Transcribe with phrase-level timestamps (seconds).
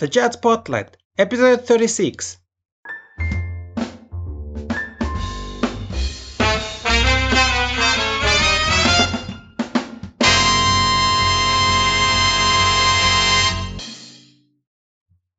[0.00, 2.38] The Jazz Spotlight, episode 36.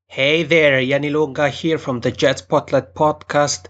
[0.05, 3.65] Hey there, Yanni Lunga here from the Jazz Spotlight podcast.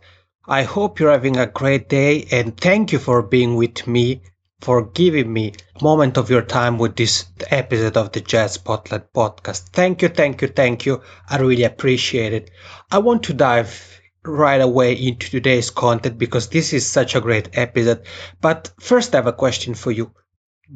[0.46, 4.24] I hope you're having a great day and thank you for being with me
[4.62, 9.12] for giving me a moment of your time with this episode of the Jazz Spotlight
[9.12, 9.70] podcast.
[9.70, 11.02] Thank you, thank you, thank you.
[11.28, 12.52] I really appreciate it.
[12.90, 17.58] I want to dive right away into today's content because this is such a great
[17.58, 18.06] episode.
[18.40, 20.12] But first, I have a question for you.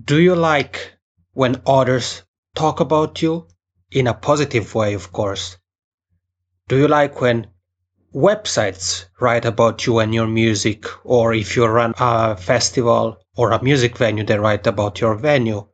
[0.03, 0.93] Do you like
[1.33, 2.23] when others
[2.55, 3.47] talk about you
[3.91, 5.57] in a positive way, of course?
[6.67, 7.47] Do you like when
[8.15, 13.63] websites write about you and your music, or if you run a festival or a
[13.63, 15.67] music venue, they write about your venue.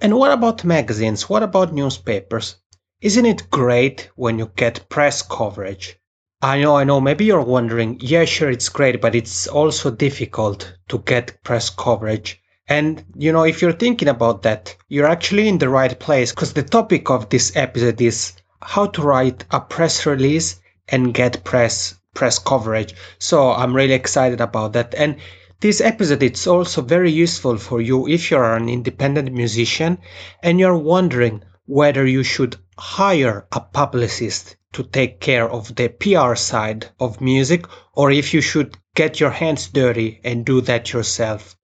[0.00, 1.28] And what about magazines?
[1.28, 2.56] What about newspapers?
[3.00, 5.98] Isn't it great when you get press coverage?
[6.42, 10.72] I know, I know, maybe you're wondering, yeah, sure, it's great, but it's also difficult
[10.88, 12.40] to get press coverage.
[12.66, 16.52] And, you know, if you're thinking about that, you're actually in the right place because
[16.52, 21.94] the topic of this episode is how to write a press release and get press
[22.14, 22.94] press coverage.
[23.18, 24.94] So I'm really excited about that.
[24.94, 25.16] And
[25.60, 29.98] this episode is also very useful for you if you're an independent musician
[30.42, 36.34] and you're wondering whether you should hire a publicist to take care of the PR
[36.34, 41.56] side of music or if you should get your hands dirty and do that yourself.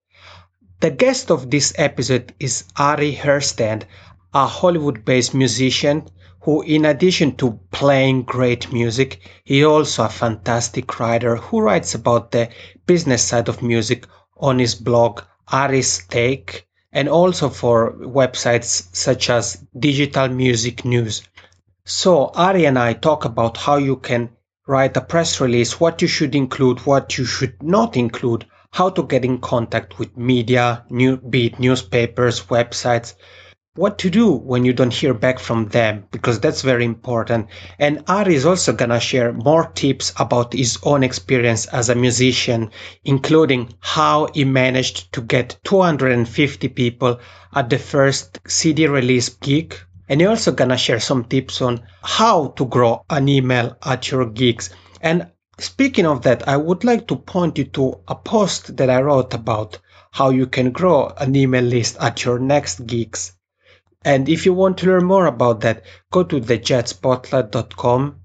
[0.79, 3.85] The guest of this episode is Ari Herstand,
[4.31, 6.07] a Hollywood based musician
[6.41, 12.31] who, in addition to playing great music, he also a fantastic writer who writes about
[12.31, 12.49] the
[12.85, 14.05] business side of music
[14.37, 15.21] on his blog
[15.51, 21.23] Ari's Take and also for websites such as Digital Music News.
[21.85, 24.29] So Ari and I talk about how you can
[24.67, 29.03] write a press release, what you should include, what you should not include, how to
[29.03, 33.15] get in contact with media, new, be it newspapers, websites,
[33.77, 37.47] what to do when you don't hear back from them because that's very important.
[37.77, 42.71] And ari is also gonna share more tips about his own experience as a musician
[43.05, 47.19] including how he managed to get 250 people
[47.53, 49.75] at the first cd release gig.
[50.09, 54.25] And he's also gonna share some tips on how to grow an email at your
[54.25, 54.71] gigs.
[55.01, 55.27] And
[55.59, 59.33] speaking of that i would like to point you to a post that i wrote
[59.33, 59.79] about
[60.11, 63.36] how you can grow an email list at your next gigs
[64.03, 68.19] and if you want to learn more about that, go to thejazzspotlight.com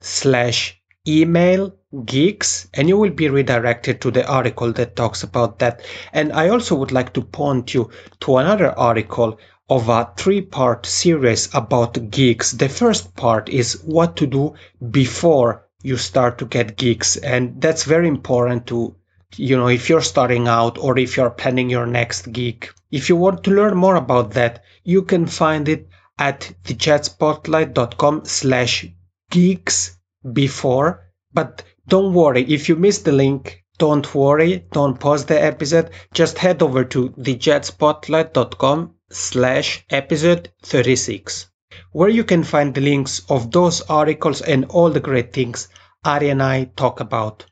[0.00, 1.74] slash email
[2.04, 5.82] gigs and you will be redirected to the article that talks about that.
[6.12, 7.90] And I also would like to point you
[8.20, 12.52] to another article of a three part series about gigs.
[12.52, 14.54] The first part is what to do
[14.90, 17.16] before you start to get gigs.
[17.16, 18.96] And that's very important to,
[19.38, 22.68] you know, if you're starting out or if you're planning your next gig.
[22.90, 28.86] If you want to learn more about that, you can find it at thejazzspotlight.com slash
[29.30, 29.96] geeks
[30.32, 31.10] before.
[31.32, 35.90] But don't worry, if you miss the link, don't worry, don't pause the episode.
[36.12, 41.48] Just head over to thejazzspotlight.com slash episode 36,
[41.92, 45.68] where you can find the links of those articles and all the great things
[46.04, 47.46] Ari and I talk about.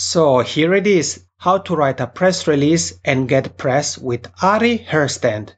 [0.00, 4.78] So here it is, how to write a press release and get press with Ari
[4.78, 5.54] Herstand.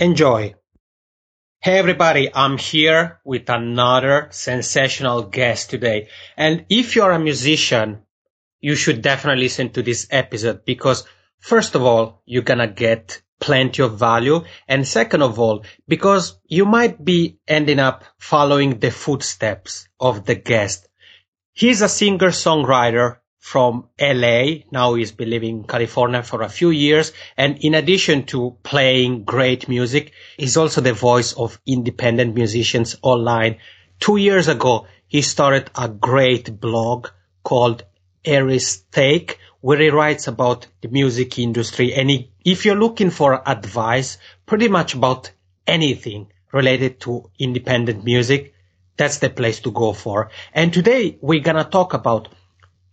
[0.00, 0.56] Enjoy!
[1.60, 6.08] Hey everybody, I'm here with another sensational guest today.
[6.36, 8.02] And if you're a musician,
[8.60, 11.04] you should definitely listen to this episode because
[11.38, 14.42] first of all, you're gonna get plenty of value.
[14.66, 20.34] And second of all, because you might be ending up following the footsteps of the
[20.34, 20.88] guest.
[21.52, 24.64] He's a singer songwriter from LA.
[24.72, 27.12] Now he's been living in California for a few years.
[27.36, 33.58] And in addition to playing great music, he's also the voice of independent musicians online.
[34.00, 37.06] Two years ago, he started a great blog
[37.44, 37.84] called
[38.26, 41.94] Ari's Take, where he writes about the music industry.
[41.94, 45.30] And he, if you're looking for advice, pretty much about
[45.68, 48.54] anything related to independent music,
[48.96, 50.30] that's the place to go for.
[50.52, 52.26] And today we're going to talk about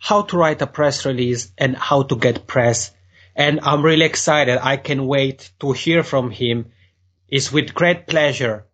[0.03, 2.91] how to write a press release and how to get press.
[3.37, 4.59] And I'm really excited.
[4.61, 6.73] I can wait to hear from him.
[7.29, 8.65] It's with great pleasure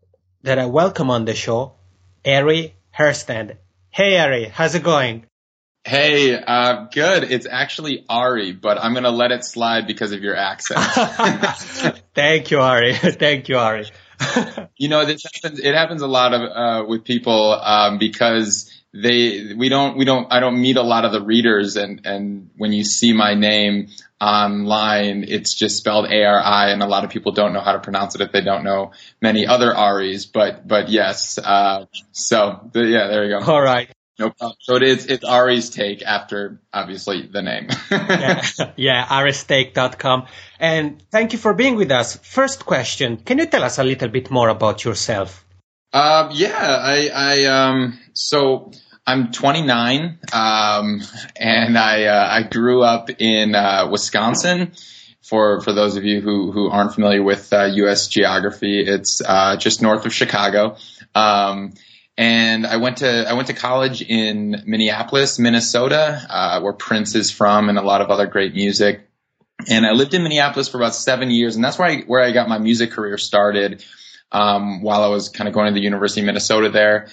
[0.41, 1.75] that I welcome on the show
[2.25, 3.57] Ari Herstand.
[3.91, 5.27] Hey Ari, how's it going?
[5.83, 7.23] Hey, uh, good.
[7.31, 10.79] It's actually Ari, but I'm gonna let it slide because of your accent.
[12.15, 12.93] Thank you, Ari.
[13.25, 13.85] Thank you, Ari.
[14.77, 15.59] you know, this happens.
[15.59, 20.31] It happens a lot of uh, with people um, because they we don't we don't
[20.31, 23.89] I don't meet a lot of the readers, and and when you see my name
[24.19, 27.73] online, it's just spelled A R I, and a lot of people don't know how
[27.73, 28.91] to pronounce it if they don't know
[29.21, 30.25] many other Aries.
[30.25, 33.45] But but yes, uh, so the, yeah, there you go.
[33.45, 33.89] All right.
[34.17, 34.57] No problem.
[34.59, 37.69] So it is, it's Ari's take after obviously the name.
[37.91, 38.41] yeah,
[38.75, 40.25] yeah, aristake.com.
[40.59, 42.17] And thank you for being with us.
[42.17, 43.15] First question.
[43.15, 45.45] Can you tell us a little bit more about yourself?
[45.93, 48.71] Um, yeah, I, I, um, so
[49.07, 51.01] I'm 29, um,
[51.35, 54.73] and I, uh, I grew up in, uh, Wisconsin.
[55.21, 58.07] For, for those of you who, who aren't familiar with, uh, U.S.
[58.07, 60.75] geography, it's, uh, just north of Chicago.
[61.13, 61.73] Um,
[62.17, 67.31] and I went to I went to college in Minneapolis, Minnesota, uh, where Prince is
[67.31, 69.07] from, and a lot of other great music.
[69.69, 72.31] And I lived in Minneapolis for about seven years, and that's where I where I
[72.31, 73.85] got my music career started.
[74.33, 77.07] Um, while I was kind of going to the University of Minnesota there,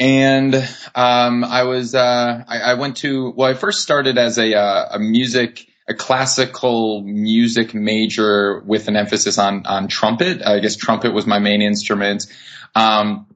[0.00, 0.54] and
[0.94, 4.88] um, I was uh, I, I, went to well, I first started as a uh,
[4.92, 10.42] a music a classical music major with an emphasis on on trumpet.
[10.42, 12.26] I guess trumpet was my main instrument.
[12.74, 13.26] Um,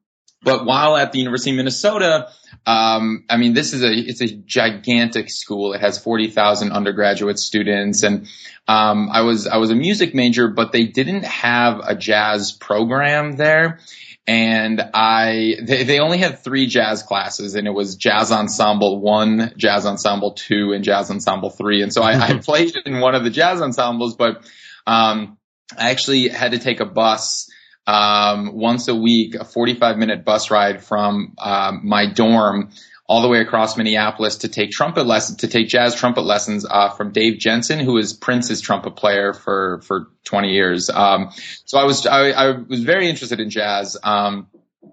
[0.43, 2.29] but while at the University of Minnesota,
[2.67, 5.75] um, I mean, this is a it's a gigantic school.
[5.75, 8.27] It has forty thousand undergraduate students, and
[8.67, 13.37] um, I was I was a music major, but they didn't have a jazz program
[13.37, 13.81] there.
[14.27, 19.53] And I, they, they only had three jazz classes and it was jazz ensemble one,
[19.57, 21.83] jazz ensemble two, and jazz ensemble three.
[21.83, 24.45] And so I, I played in one of the jazz ensembles, but,
[24.87, 25.37] um,
[25.77, 27.51] I actually had to take a bus
[27.87, 32.71] um, once a week, a 45 minute bus ride from um, my dorm
[33.07, 36.91] all the way across Minneapolis to take trumpet lessons, to take jazz trumpet lessons uh,
[36.91, 40.89] from Dave Jensen, who was Prince's trumpet player for for 20 years.
[40.89, 41.31] Um,
[41.65, 44.47] so I was I, I, was very interested in jazz, um,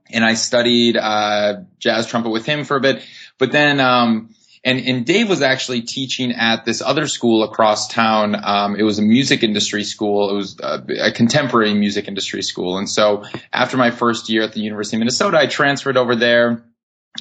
[0.09, 3.01] and I studied uh, jazz trumpet with him for a bit.
[3.37, 8.35] But then um, and, and Dave was actually teaching at this other school across town.
[8.43, 10.29] Um, it was a music industry school.
[10.29, 12.77] It was a, a, contemporary music industry school.
[12.77, 16.63] And so after my first year at the University of Minnesota, I transferred over there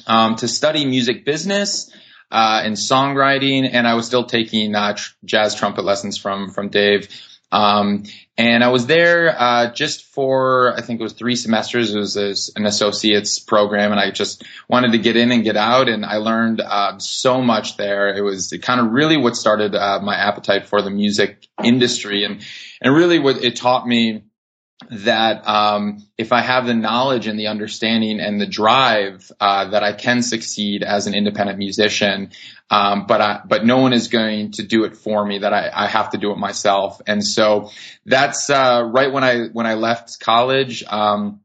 [0.07, 1.91] um, to study music business.
[2.33, 6.69] Uh, and songwriting, and I was still taking uh, tr- jazz trumpet lessons from from
[6.69, 7.09] Dave.
[7.51, 8.03] Um,
[8.37, 11.93] and I was there uh, just for I think it was three semesters.
[11.93, 15.57] It was a, an associate's program, and I just wanted to get in and get
[15.57, 15.89] out.
[15.89, 18.15] And I learned uh, so much there.
[18.15, 22.41] It was kind of really what started uh, my appetite for the music industry, and
[22.81, 24.23] and really what it taught me
[24.89, 29.83] that um, if I have the knowledge and the understanding and the drive uh, that
[29.83, 32.31] I can succeed as an independent musician,
[32.69, 35.39] um, but I, but no one is going to do it for me.
[35.39, 37.01] That I, I have to do it myself.
[37.05, 37.69] And so
[38.05, 40.83] that's uh, right when I when I left college.
[40.85, 41.41] Um,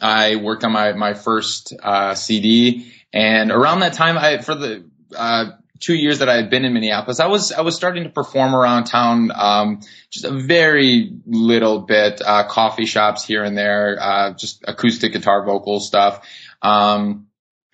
[0.00, 4.84] I worked on my my first uh, CD, and around that time, I for the
[5.16, 8.10] uh, two years that I had been in Minneapolis, I was I was starting to
[8.10, 9.80] perform around town, um,
[10.10, 15.44] just a very little bit, uh, coffee shops here and there, uh, just acoustic guitar
[15.44, 16.26] vocal stuff.
[16.62, 17.28] Um,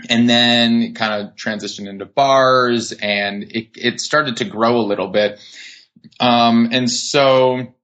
[0.08, 5.08] and then kind of transitioned into bars and it, it started to grow a little
[5.08, 5.40] bit.
[6.20, 7.74] Um, and so,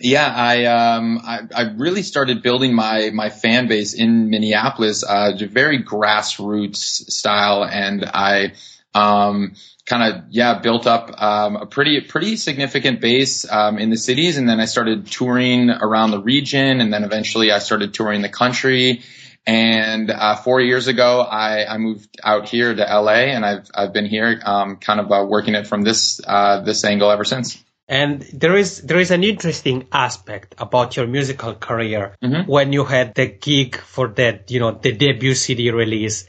[0.00, 5.32] yeah, I, um, I, I, really started building my, my fan base in Minneapolis, uh,
[5.50, 7.64] very grassroots style.
[7.64, 8.52] And I,
[8.94, 9.54] um,
[9.86, 14.36] kind of yeah built up um, a pretty pretty significant base um, in the cities.
[14.36, 16.80] And then I started touring around the region.
[16.80, 19.02] And then eventually I started touring the country.
[19.46, 23.92] And uh, four years ago I, I moved out here to LA and I've I've
[23.92, 27.62] been here um, kind of uh, working it from this uh, this angle ever since.
[27.90, 32.50] And there is there is an interesting aspect about your musical career mm-hmm.
[32.50, 36.26] when you had the gig for that you know the debut CD release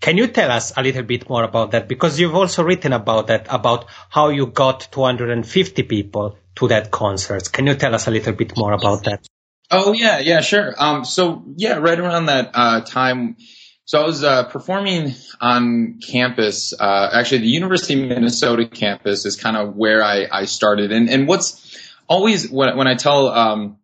[0.00, 1.88] can you tell us a little bit more about that?
[1.88, 7.50] Because you've also written about that, about how you got 250 people to that concert.
[7.52, 9.26] Can you tell us a little bit more about that?
[9.70, 10.74] Oh yeah, yeah, sure.
[10.78, 13.36] Um, so yeah, right around that uh, time,
[13.84, 16.72] so I was uh, performing on campus.
[16.72, 20.92] Uh, actually, the University of Minnesota campus is kind of where I, I started.
[20.92, 23.78] And and what's always when when I tell um,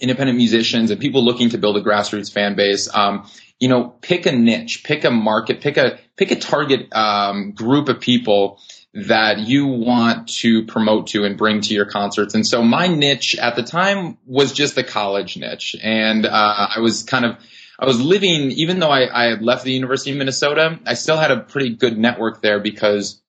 [0.00, 3.26] independent musicians and people looking to build a grassroots fan base, um,
[3.62, 7.88] you know, pick a niche, pick a market, pick a pick a target um, group
[7.88, 8.60] of people
[8.92, 12.34] that you want to promote to and bring to your concerts.
[12.34, 16.80] And so my niche at the time was just the college niche, and uh, I
[16.80, 17.36] was kind of
[17.78, 21.16] I was living, even though I, I had left the University of Minnesota, I still
[21.16, 23.22] had a pretty good network there because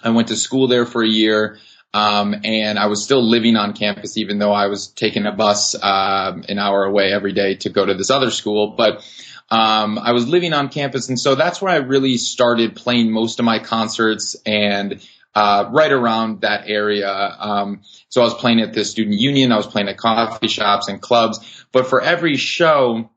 [0.00, 1.58] I went to school there for a year.
[1.94, 5.74] Um, and I was still living on campus, even though I was taking a bus
[5.74, 8.74] uh, an hour away every day to go to this other school.
[8.78, 9.04] But
[9.50, 13.38] um, I was living on campus, and so that's where I really started playing most
[13.38, 15.00] of my concerts and
[15.34, 17.10] uh, right around that area.
[17.10, 20.88] Um, so I was playing at the student union, I was playing at coffee shops
[20.88, 23.10] and clubs, but for every show,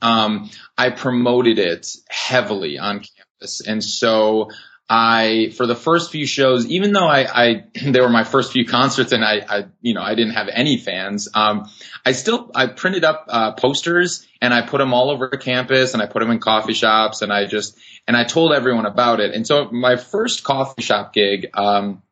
[0.00, 4.50] um, I promoted it heavily on campus, and so
[4.88, 8.66] I, for the first few shows, even though I, I they were my first few
[8.66, 11.70] concerts and I, I, you know, I didn't have any fans, um,
[12.04, 16.02] I still, I printed up, uh, posters and I put them all over campus and
[16.02, 19.34] I put them in coffee shops and I just, and I told everyone about it.
[19.34, 22.02] And so my first coffee shop gig, um,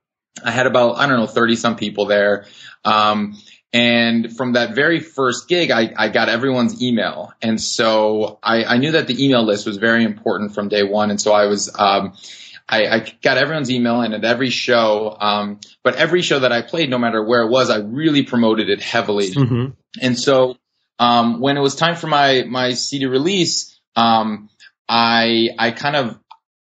[0.43, 2.47] I had about, I don't know, 30 some people there.
[2.87, 3.37] Um,
[3.75, 7.33] and from that very first gig, I, I got everyone's email.
[7.43, 11.11] And so I, I knew that the email list was very important from day one.
[11.11, 12.15] And so I was, um,
[12.69, 16.63] I, I got everyone's email and at every show, um, but every show that I
[16.63, 19.31] played, no matter where it was, I really promoted it heavily.
[19.31, 19.73] Mm-hmm.
[20.01, 20.57] And so,
[20.99, 24.49] um, when it was time for my, my CD release, um,
[24.89, 26.19] I, I kind of,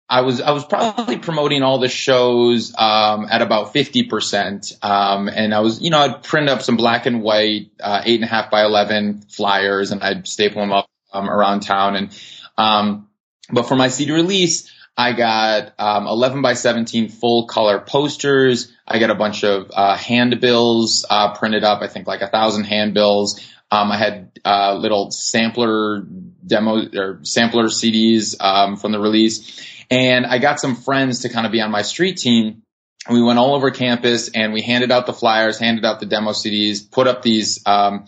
[0.08, 4.84] I was, I was probably promoting all the shows, um, at about 50%.
[4.84, 8.15] Um, and I was, you know, I'd print up some black and white, uh, eight
[8.15, 11.96] and a half by 11 flyers and I'd staple them up, um, around town.
[11.96, 12.22] And,
[12.58, 13.10] um,
[13.51, 18.70] but for my CD release, I got um, 11 by 17 full color posters.
[18.86, 21.82] I got a bunch of uh, handbills uh, printed up.
[21.82, 23.39] I think like a thousand handbills.
[23.72, 26.01] Um, I had uh, little sampler
[26.46, 31.46] demo or sampler CDs um, from the release, and I got some friends to kind
[31.46, 32.63] of be on my street team.
[33.10, 36.32] We went all over campus and we handed out the flyers, handed out the demo
[36.32, 38.08] CDs, put up these um,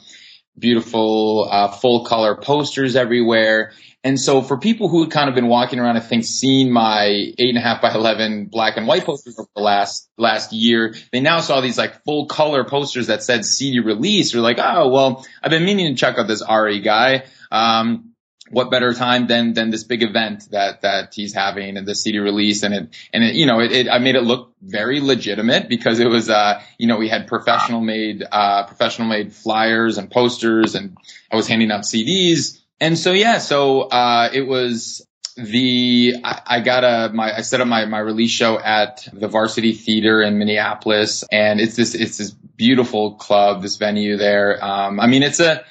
[0.58, 3.72] beautiful uh, full color posters everywhere.
[4.04, 7.04] And so for people who had kind of been walking around, I think, seen my
[7.06, 10.96] eight and a half by 11 black and white posters over the last, last year,
[11.12, 14.32] they now saw these like full color posters that said CD release.
[14.32, 17.26] They're like, oh, well, I've been meaning to check out this Ari guy.
[17.52, 18.11] Um,
[18.52, 22.20] what better time than than this big event that that he's having and the CD
[22.20, 25.70] release and it and it you know it, it I made it look very legitimate
[25.70, 30.12] because it was uh you know we had professional made uh professional made flyers and
[30.12, 30.98] posters and
[31.32, 36.60] I was handing out CDs and so yeah, so uh, it was the I, I,
[36.62, 40.40] got a my I set up my my release show at the Varsity Theater in
[40.40, 44.66] Minneapolis, and it's this it's this beautiful club, this venue there.
[44.66, 45.64] Um, I mean, it's a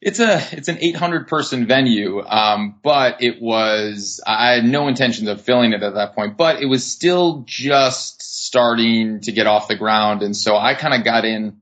[0.00, 5.28] it's a it's an 800 person venue, um, but it was I had no intentions
[5.28, 9.68] of filling it at that point, but it was still just starting to get off
[9.68, 11.60] the ground, and so I kind of got in.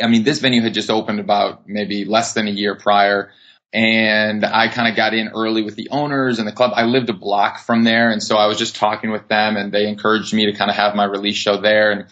[0.00, 3.30] I mean, this venue had just opened about maybe less than a year prior
[3.72, 6.72] and I kind of got in early with the owners and the club.
[6.74, 9.72] I lived a block from there, and so I was just talking with them, and
[9.72, 11.90] they encouraged me to kind of have my release show there.
[11.90, 12.06] And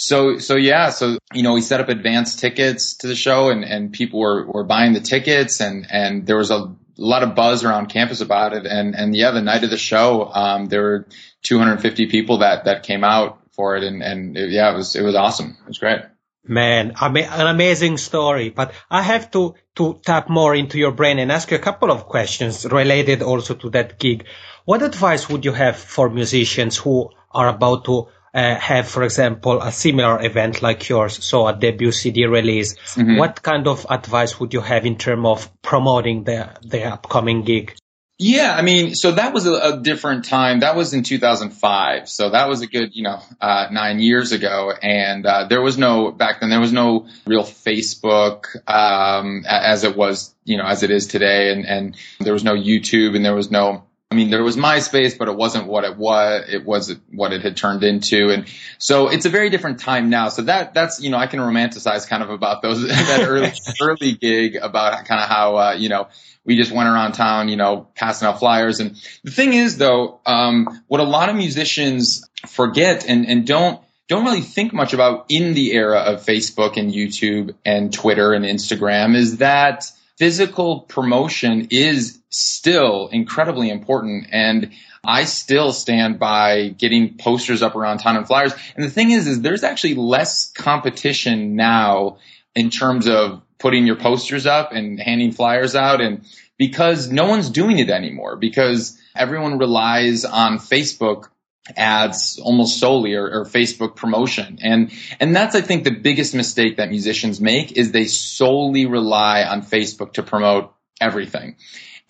[0.00, 3.64] so, so yeah, so you know, we set up advance tickets to the show, and
[3.64, 7.64] and people were were buying the tickets, and and there was a lot of buzz
[7.64, 8.64] around campus about it.
[8.64, 11.08] And and yeah, the night of the show, um, there were
[11.42, 15.02] 250 people that that came out for it, and and it, yeah, it was it
[15.02, 15.56] was awesome.
[15.62, 16.02] It was great.
[16.46, 18.50] Man, an amazing story.
[18.50, 21.90] But I have to, to tap more into your brain and ask you a couple
[21.90, 24.24] of questions related also to that gig.
[24.64, 29.60] What advice would you have for musicians who are about to uh, have, for example,
[29.60, 32.74] a similar event like yours, so a debut CD release?
[32.94, 33.16] Mm-hmm.
[33.16, 37.74] What kind of advice would you have in terms of promoting the, the upcoming gig?
[38.20, 40.60] Yeah, I mean, so that was a, a, different time.
[40.60, 42.08] That was in 2005.
[42.08, 44.72] So that was a good, you know, uh, nine years ago.
[44.72, 49.96] And, uh, there was no, back then, there was no real Facebook, um, as it
[49.96, 51.52] was, you know, as it is today.
[51.52, 55.18] And, and there was no YouTube and there was no, I mean, there was MySpace,
[55.18, 56.44] but it wasn't what it was.
[56.48, 58.30] It wasn't what it had turned into.
[58.30, 58.46] And
[58.78, 60.30] so it's a very different time now.
[60.30, 64.12] So that, that's, you know, I can romanticize kind of about those, that early, early
[64.12, 66.08] gig about kind of how, uh, you know,
[66.46, 68.80] we just went around town, you know, passing out flyers.
[68.80, 73.78] And the thing is though, um, what a lot of musicians forget and, and don't,
[74.08, 78.46] don't really think much about in the era of Facebook and YouTube and Twitter and
[78.46, 84.26] Instagram is that physical promotion is still incredibly important.
[84.32, 84.72] And
[85.04, 88.52] I still stand by getting posters up around town and flyers.
[88.74, 92.18] And the thing is, is there's actually less competition now
[92.54, 96.24] in terms of putting your posters up and handing flyers out and
[96.58, 101.28] because no one's doing it anymore because everyone relies on Facebook
[101.76, 104.58] ads almost solely or, or, Facebook promotion.
[104.62, 109.42] And, and that's, I think, the biggest mistake that musicians make is they solely rely
[109.44, 111.56] on Facebook to promote everything.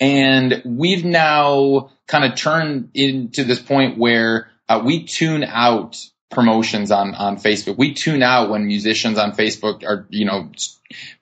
[0.00, 5.96] And we've now kind of turned into this point where uh, we tune out
[6.30, 7.78] promotions on on Facebook.
[7.78, 10.50] We tune out when musicians on Facebook are you know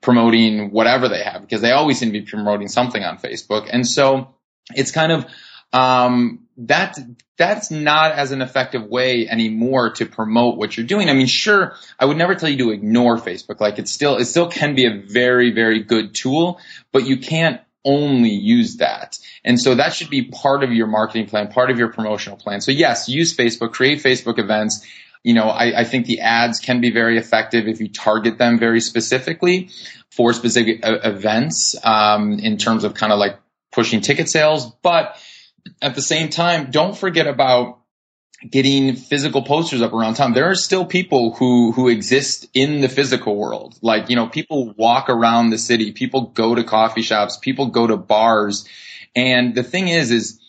[0.01, 3.87] promoting whatever they have because they always seem to be promoting something on Facebook, and
[3.87, 4.35] so
[4.75, 5.27] it's kind of
[5.73, 6.99] um, that
[7.37, 11.11] that's not as an effective way anymore to promote what you're doing.
[11.11, 13.61] I mean, sure, I would never tell you to ignore Facebook.
[13.61, 16.59] Like it still it still can be a very very good tool,
[16.93, 19.19] but you can't only use that.
[19.45, 22.61] And so that should be part of your marketing plan, part of your promotional plan.
[22.61, 24.85] So yes, use Facebook, create Facebook events.
[25.23, 28.59] You know, I, I think the ads can be very effective if you target them
[28.59, 29.71] very specifically
[30.11, 33.39] for specific uh, events um, in terms of kind of like
[33.73, 34.73] pushing ticket sales.
[34.83, 35.17] But
[35.83, 37.81] at the same time, don't forget about
[38.49, 40.35] getting physical posters up around town.
[40.35, 43.79] There are still people who who exist in the physical world.
[43.83, 47.87] Like, you know, people walk around the city, people go to coffee shops, people go
[47.87, 48.69] to bars.
[49.15, 50.41] And the thing is is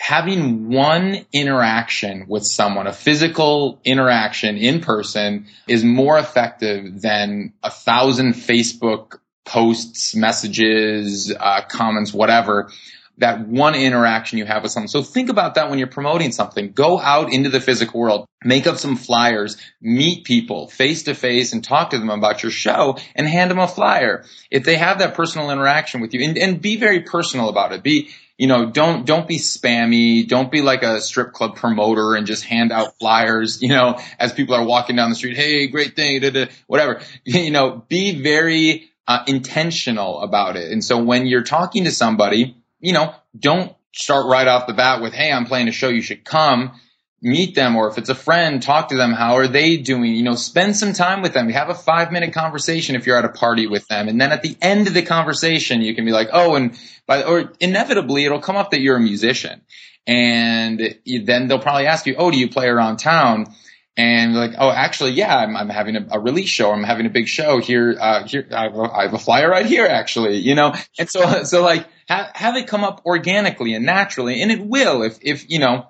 [0.00, 7.70] having one interaction with someone, a physical interaction in person is more effective than a
[7.70, 12.70] thousand Facebook posts, messages, uh, comments, whatever
[13.18, 14.88] that one interaction you have with someone.
[14.88, 16.72] So think about that when you're promoting something.
[16.72, 21.52] Go out into the physical world, make up some flyers, meet people face to face
[21.52, 24.24] and talk to them about your show and hand them a flyer.
[24.50, 27.82] If they have that personal interaction with you and, and be very personal about it.
[27.82, 30.26] Be, you know, don't, don't be spammy.
[30.26, 34.32] Don't be like a strip club promoter and just hand out flyers, you know, as
[34.32, 35.36] people are walking down the street.
[35.36, 37.00] Hey, great thing, da, da, whatever.
[37.24, 40.72] You know, be very uh, intentional about it.
[40.72, 45.00] And so when you're talking to somebody, you know, don't start right off the bat
[45.00, 45.88] with, Hey, I'm playing a show.
[45.88, 46.78] You should come
[47.22, 47.76] meet them.
[47.76, 49.12] Or if it's a friend, talk to them.
[49.12, 50.14] How are they doing?
[50.14, 51.48] You know, spend some time with them.
[51.48, 54.08] You Have a five minute conversation if you're at a party with them.
[54.08, 57.22] And then at the end of the conversation, you can be like, Oh, and by,
[57.22, 59.62] or inevitably it'll come up that you're a musician.
[60.06, 63.46] And then they'll probably ask you, Oh, do you play around town?
[63.96, 66.72] And like, oh, actually, yeah, I'm, I'm having a, a, release show.
[66.72, 67.96] I'm having a big show here.
[67.98, 70.74] Uh, here, I have, a, I have, a flyer right here, actually, you know?
[70.98, 75.02] And so, so like, have, have it come up organically and naturally, and it will
[75.02, 75.86] if, if, you know,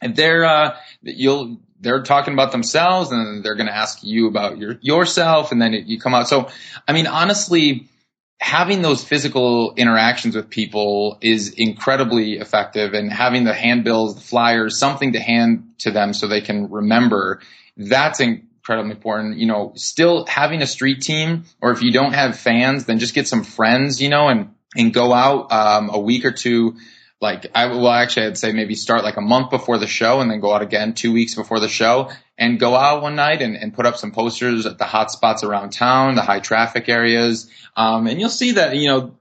[0.00, 4.58] if they're, uh, you'll, they're talking about themselves and they're going to ask you about
[4.58, 6.28] your, yourself and then it, you come out.
[6.28, 6.50] So,
[6.86, 7.88] I mean, honestly,
[8.40, 14.78] having those physical interactions with people is incredibly effective and having the handbills, the flyers,
[14.78, 17.40] something to hand to them so they can remember,
[17.76, 19.36] that's incredibly important.
[19.36, 23.14] You know, still having a street team or if you don't have fans, then just
[23.14, 26.76] get some friends, you know, and, and go out, um, a week or two
[27.20, 30.30] like I well actually I'd say maybe start like a month before the show and
[30.30, 33.54] then go out again two weeks before the show and go out one night and,
[33.56, 37.50] and put up some posters at the hot spots around town, the high traffic areas.
[37.76, 39.14] Um, and you'll see that, you know,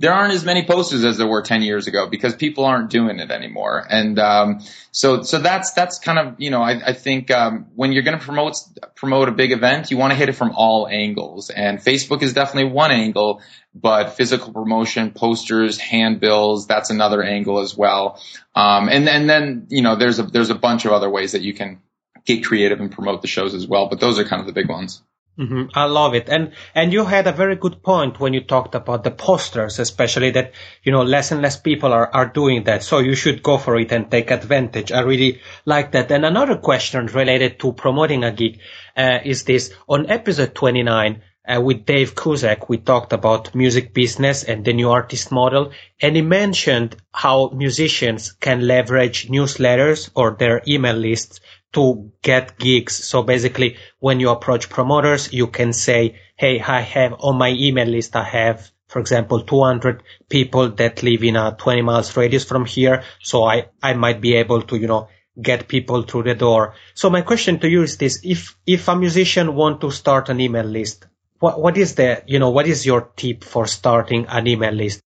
[0.00, 3.18] there aren't as many posters as there were 10 years ago because people aren't doing
[3.18, 3.84] it anymore.
[3.88, 4.60] And, um,
[4.92, 8.18] so, so that's, that's kind of, you know, I, I think, um, when you're going
[8.18, 8.56] to promote,
[8.94, 11.50] promote a big event, you want to hit it from all angles.
[11.50, 13.42] And Facebook is definitely one angle,
[13.74, 18.22] but physical promotion, posters, handbills, that's another angle as well.
[18.54, 21.42] Um, and, and then, you know, there's a, there's a bunch of other ways that
[21.42, 21.80] you can
[22.24, 23.88] get creative and promote the shows as well.
[23.88, 25.02] But those are kind of the big ones.
[25.38, 25.66] Mm-hmm.
[25.72, 26.28] I love it.
[26.28, 30.30] And, and you had a very good point when you talked about the posters, especially
[30.32, 32.82] that, you know, less and less people are, are doing that.
[32.82, 34.90] So you should go for it and take advantage.
[34.90, 36.10] I really like that.
[36.10, 38.58] And another question related to promoting a gig,
[38.96, 44.44] uh, is this on episode 29, uh, with Dave Kusek, we talked about music business
[44.44, 45.72] and the new artist model.
[46.00, 51.40] And he mentioned how musicians can leverage newsletters or their email lists
[51.72, 52.94] to get gigs.
[52.94, 57.86] So basically, when you approach promoters, you can say, Hey, I have on my email
[57.86, 62.64] list, I have, for example, 200 people that live in a 20 miles radius from
[62.64, 63.02] here.
[63.22, 65.08] So I, I might be able to, you know,
[65.40, 66.74] get people through the door.
[66.94, 68.20] So my question to you is this.
[68.24, 71.06] If, if a musician want to start an email list,
[71.38, 75.00] what, what is the, you know, what is your tip for starting an email list?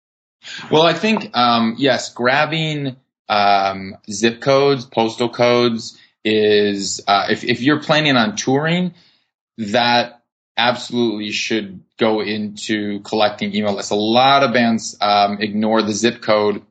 [0.70, 2.96] Well, I think, um, yes, grabbing,
[3.28, 8.94] um, zip codes, postal codes, is uh, if if you're planning on touring,
[9.58, 10.22] that
[10.56, 13.90] absolutely should go into collecting email lists.
[13.90, 16.62] A lot of bands um, ignore the zip code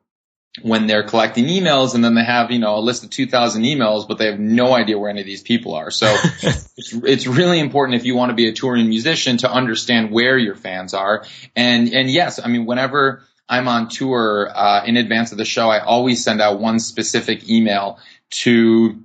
[0.62, 4.08] when they're collecting emails and then they have, you know, a list of 2000 emails,
[4.08, 5.92] but they have no idea where any of these people are.
[5.92, 6.08] So
[6.44, 10.38] it's, it's really important if you want to be a touring musician to understand where
[10.38, 11.26] your fans are.
[11.56, 15.70] And, and yes, I mean, whenever I'm on tour, uh, in advance of the show,
[15.70, 18.00] I always send out one specific email
[18.32, 19.02] to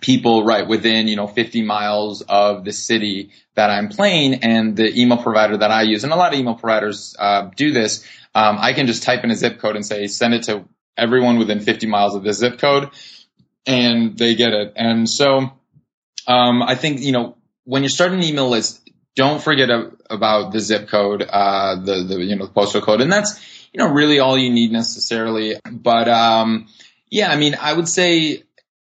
[0.00, 5.00] people right within, you know, 50 miles of the city that I'm playing and the
[5.00, 6.04] email provider that I use.
[6.04, 8.04] And a lot of email providers, uh, do this.
[8.34, 10.64] Um, I can just type in a zip code and say, send it to
[10.96, 12.90] everyone within 50 miles of this zip code
[13.66, 14.72] and they get it.
[14.76, 15.52] And so,
[16.28, 18.80] Um, I think, you know, when you're starting an email list,
[19.14, 19.70] don't forget
[20.10, 23.00] about the zip code, uh, the, the, you know, the postal code.
[23.00, 23.38] And that's,
[23.72, 25.54] you know, really all you need necessarily.
[25.70, 26.66] But, um,
[27.10, 28.42] yeah, I mean, I would say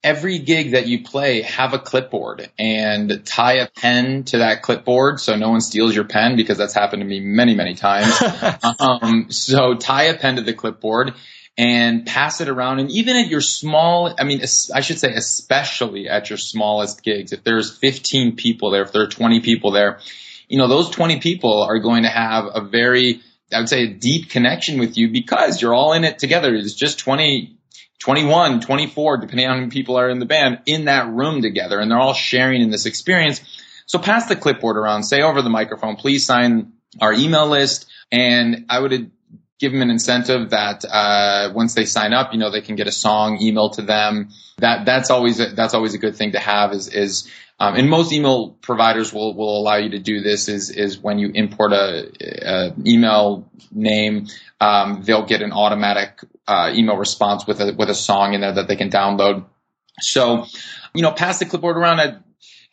[0.07, 5.19] every gig that you play, have a clipboard and tie a pen to that clipboard
[5.19, 8.17] so no one steals your pen because that's happened to me many, many times.
[8.79, 11.15] um, so tie a pen to the clipboard
[11.59, 12.79] and pass it around.
[12.79, 14.43] And even at your small, I mean,
[14.73, 19.03] I should say, especially at your smallest gigs, if there's 15 people there, if there
[19.03, 19.99] are 20 people there,
[20.49, 23.93] you know, those 20 people are going to have a very, I would say a
[23.93, 26.55] deep connection with you because you're all in it together.
[26.55, 27.56] It's just 20,
[27.99, 31.81] 21, 24, depending on how many people are in the band in that room together
[31.81, 33.41] and they're all sharing in this experience.
[33.87, 37.87] So pass the clipboard around, say over the microphone, please sign our email list.
[38.13, 39.11] And I would
[39.59, 42.87] give them an incentive that uh, once they sign up, you know, they can get
[42.87, 44.31] a song emailed to them.
[44.59, 46.73] That that's always a, that's always a good thing to have.
[46.73, 50.49] Is is um, and most email providers will will allow you to do this.
[50.49, 54.27] Is is when you import a, a email name,
[54.61, 58.53] um, they'll get an automatic uh, email response with a with a song in there
[58.53, 59.45] that they can download.
[60.01, 60.47] So,
[60.95, 62.01] you know, pass the clipboard around.
[62.01, 62.17] I,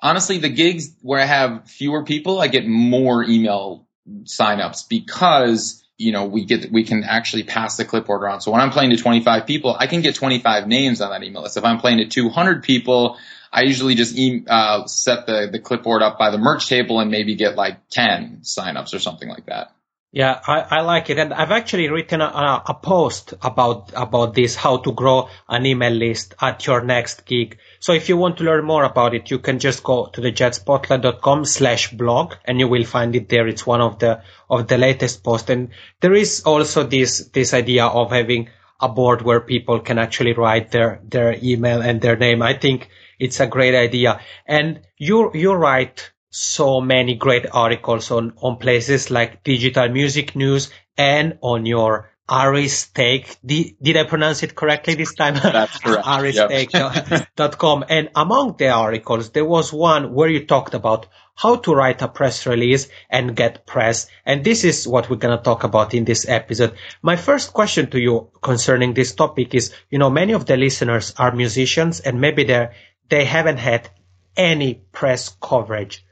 [0.01, 3.88] honestly, the gigs where I have fewer people, I get more email
[4.25, 8.41] signups because you know, we get, we can actually pass the clipboard around.
[8.41, 11.43] So when I'm playing to 25 people, I can get 25 names on that email
[11.43, 11.57] list.
[11.57, 13.17] If I'm playing to 200 people,
[13.51, 17.36] I usually just uh, set the, the clipboard up by the merch table and maybe
[17.36, 19.72] get like 10 signups or something like that.
[20.15, 21.17] Yeah, I, I like it.
[21.17, 25.91] And I've actually written a, a post about, about this, how to grow an email
[25.91, 27.58] list at your next gig.
[27.80, 30.32] So if you want to learn more about it, you can just go to the
[30.32, 33.47] jazzspotlight.com slash blog and you will find it there.
[33.47, 34.21] It's one of the,
[34.52, 35.49] of the latest posts.
[35.49, 38.49] And there is also this, this idea of having
[38.80, 42.43] a board where people can actually write their, their email and their name.
[42.43, 44.21] I think it's a great idea.
[44.45, 50.72] And you, you write so many great articles on, on places like Digital Music News
[50.98, 53.38] and on your Aristake.
[53.46, 55.36] Did, did I pronounce it correctly this time?
[55.36, 56.04] That's correct.
[56.08, 57.84] Aristake.com.
[57.84, 62.02] Uh, and among the articles, there was one where you talked about how to write
[62.02, 64.08] a press release and get press.
[64.26, 66.74] And this is what we're going to talk about in this episode.
[67.04, 71.13] My first question to you concerning this topic is, you know, many of the listeners
[71.17, 72.69] are musicians and maybe they
[73.10, 73.89] they haven't had
[74.36, 76.04] any press coverage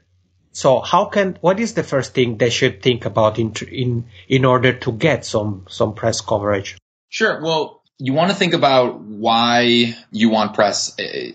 [0.52, 4.44] so how can what is the first thing they should think about in in in
[4.44, 6.76] order to get some some press coverage?
[7.08, 7.42] Sure.
[7.42, 11.32] Well, you want to think about why you want press, eh,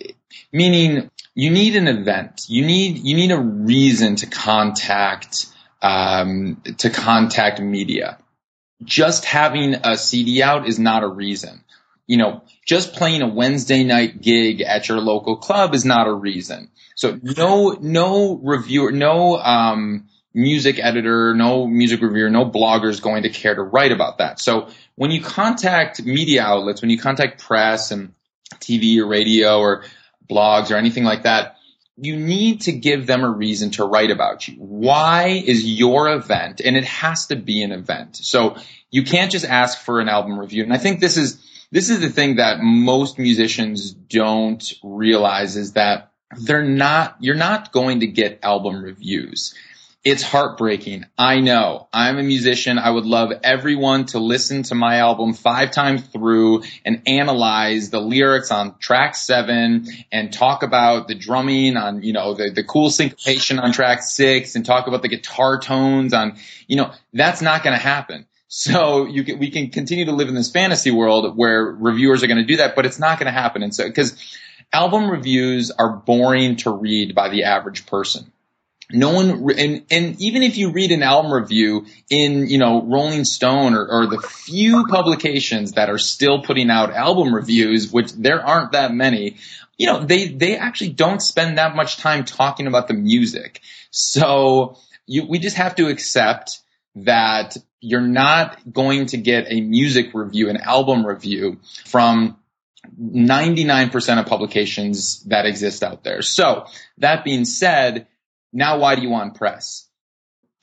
[0.52, 2.46] meaning you need an event.
[2.48, 5.48] You need you need a reason to contact
[5.82, 8.20] um, to contact media.
[8.84, 11.64] Just having a CD out is not a reason.
[12.08, 16.14] You know, just playing a Wednesday night gig at your local club is not a
[16.14, 16.72] reason.
[16.96, 23.24] So no, no reviewer, no, um, music editor, no music reviewer, no blogger is going
[23.24, 24.40] to care to write about that.
[24.40, 28.14] So when you contact media outlets, when you contact press and
[28.56, 29.84] TV or radio or
[30.30, 31.58] blogs or anything like that,
[31.98, 34.54] you need to give them a reason to write about you.
[34.56, 36.62] Why is your event?
[36.64, 38.18] And it has to be an event.
[38.18, 38.58] So
[38.92, 40.64] you can't just ask for an album review.
[40.64, 45.74] And I think this is, this is the thing that most musicians don't realize is
[45.74, 46.12] that
[46.44, 49.54] they're not, you're not going to get album reviews.
[50.04, 51.06] It's heartbreaking.
[51.18, 51.90] I know.
[51.92, 52.80] I'm a musician.
[52.80, 58.00] I would love everyone to listen to my album five times through and analyze the
[58.00, 62.90] lyrics on track seven and talk about the drumming on, you know, the, the cool
[62.90, 67.64] syncopation on track six and talk about the guitar tones on, you know, that's not
[67.64, 68.27] going to happen.
[68.48, 72.28] So you can, we can continue to live in this fantasy world where reviewers are
[72.28, 73.62] going to do that, but it's not going to happen.
[73.62, 74.18] And so, because
[74.72, 78.32] album reviews are boring to read by the average person.
[78.90, 83.26] No one, and, and even if you read an album review in, you know, Rolling
[83.26, 88.42] Stone or, or the few publications that are still putting out album reviews, which there
[88.42, 89.36] aren't that many,
[89.78, 93.60] you know, they, they actually don't spend that much time talking about the music.
[93.92, 96.62] So you, we just have to accept
[97.06, 102.38] that you're not going to get a music review, an album review from
[103.00, 106.22] 99% of publications that exist out there.
[106.22, 106.66] So
[107.00, 108.08] that being said,
[108.52, 109.88] now why do you want press?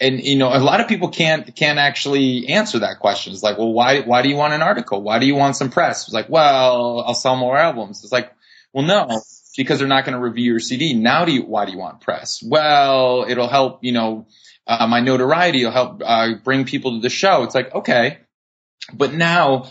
[0.00, 3.32] And you know, a lot of people can't can't actually answer that question.
[3.32, 5.00] It's like, well, why why do you want an article?
[5.00, 6.04] Why do you want some press?
[6.04, 8.02] It's like, well, I'll sell more albums.
[8.02, 8.32] It's like,
[8.72, 9.20] well, no,
[9.56, 10.94] because they're not going to review your CD.
[10.94, 12.42] Now do you why do you want press?
[12.42, 14.26] Well, it'll help, you know,
[14.66, 17.42] uh, my notoriety will help uh, bring people to the show.
[17.42, 18.18] It's like, okay,
[18.92, 19.70] but now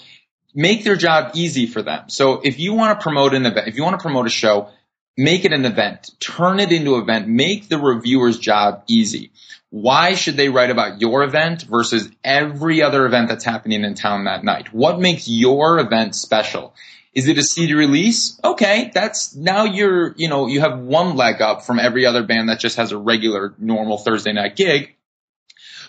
[0.53, 2.09] make their job easy for them.
[2.09, 4.69] So if you want to promote an event, if you want to promote a show,
[5.17, 9.31] make it an event, turn it into an event, make the reviewer's job easy.
[9.69, 14.25] Why should they write about your event versus every other event that's happening in town
[14.25, 14.71] that night?
[14.71, 16.75] What makes your event special?
[17.13, 18.39] Is it a CD release?
[18.43, 22.49] Okay, that's now you're, you know, you have one leg up from every other band
[22.49, 24.95] that just has a regular normal Thursday night gig.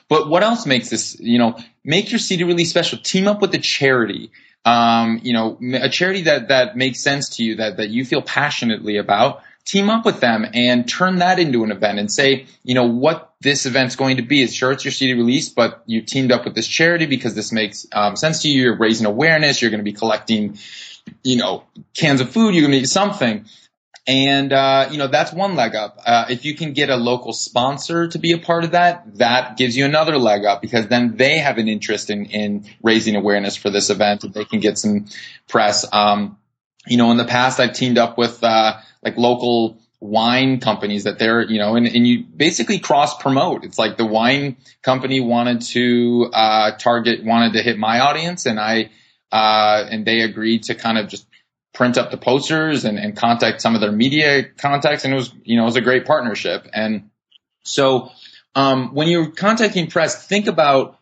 [0.08, 2.98] But what else makes this, you know, make your CD release special?
[2.98, 4.32] Team up with a charity.
[4.66, 8.22] Um, you know, a charity that, that makes sense to you, that, that you feel
[8.22, 12.74] passionately about, team up with them and turn that into an event and say, you
[12.74, 14.42] know, what this event's going to be.
[14.42, 17.52] It's sure it's your CD release, but you teamed up with this charity because this
[17.52, 18.62] makes um, sense to you.
[18.62, 19.60] You're raising awareness.
[19.60, 20.58] You're going to be collecting,
[21.22, 21.64] you know,
[21.94, 22.54] cans of food.
[22.54, 23.46] You're going to need something.
[24.06, 25.98] And, uh, you know, that's one leg up.
[26.04, 29.56] Uh, if you can get a local sponsor to be a part of that, that
[29.56, 33.56] gives you another leg up because then they have an interest in, in raising awareness
[33.56, 35.06] for this event and they can get some
[35.48, 35.86] press.
[35.90, 36.36] Um,
[36.86, 41.18] you know, in the past, I've teamed up with, uh, like local wine companies that
[41.18, 43.64] they're, you know, and, and you basically cross promote.
[43.64, 48.60] It's like the wine company wanted to, uh, target, wanted to hit my audience and
[48.60, 48.90] I,
[49.34, 51.26] uh, and they agreed to kind of just
[51.74, 55.04] print up the posters and, and contact some of their media contacts.
[55.04, 56.68] And it was, you know, it was a great partnership.
[56.72, 57.10] And
[57.64, 58.10] so,
[58.54, 61.00] um, when you're contacting press, think about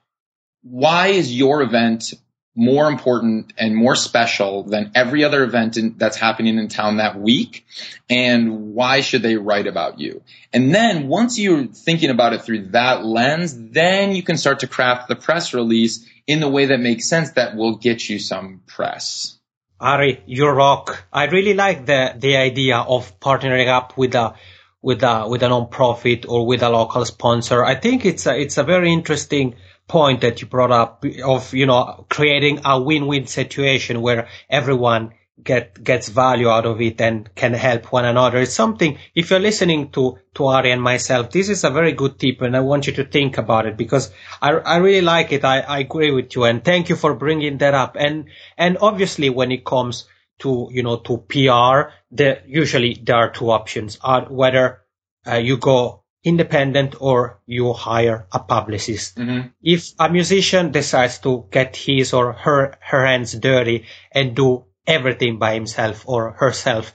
[0.63, 2.15] why is your event
[2.55, 7.21] more important and more special than every other event in, that's happening in town that
[7.21, 7.67] week?
[8.09, 10.23] And why should they write about you?
[10.55, 14.67] And then once you're thinking about it through that lens, then you can start to
[14.67, 18.63] craft the press release in the way that makes sense that will get you some
[18.67, 19.39] press.
[19.81, 21.05] Ari, you rock.
[21.13, 24.35] I really like the, the idea of partnering up with a,
[24.81, 27.65] with a, with a non-profit or with a local sponsor.
[27.65, 29.57] I think it's a, it's a very interesting
[29.89, 35.83] point that you brought up of, you know, creating a win-win situation where everyone get
[35.83, 38.39] gets value out of it and can help one another.
[38.39, 42.19] It's something if you're listening to to Ari and myself, this is a very good
[42.19, 45.45] tip, and I want you to think about it because I I really like it.
[45.45, 47.97] I, I agree with you, and thank you for bringing that up.
[47.99, 50.07] And and obviously, when it comes
[50.41, 54.83] to you know to PR, the usually there are two options: are whether
[55.27, 59.17] uh, you go independent or you hire a publicist.
[59.17, 59.49] Mm-hmm.
[59.61, 65.39] If a musician decides to get his or her her hands dirty and do everything
[65.39, 66.93] by himself or herself.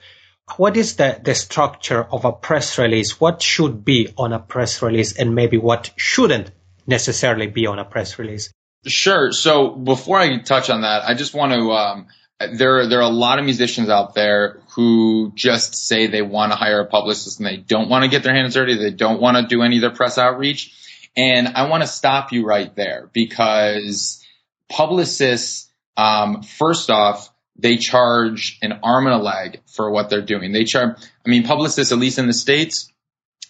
[0.56, 3.19] What is the, the structure of a press release?
[3.19, 6.52] What should be on a press release and maybe what shouldn't
[6.86, 8.52] necessarily be on a press release?
[8.86, 9.32] Sure.
[9.32, 12.08] So before I touch on that, I just want to, um,
[12.54, 16.56] there, there are a lot of musicians out there who just say they want to
[16.56, 18.78] hire a publicist and they don't want to get their hands dirty.
[18.78, 20.73] They don't want to do any of their press outreach.
[21.17, 24.23] And I want to stop you right there because
[24.69, 30.52] publicists, um, first off, they charge an arm and a leg for what they're doing.
[30.52, 32.91] They charge, I mean, publicists, at least in the States,